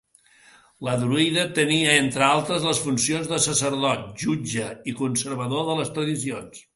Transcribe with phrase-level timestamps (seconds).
[0.83, 6.63] El druida tenia, entre altres, les funcions de sacerdot, jutge i conservador de les tradicions.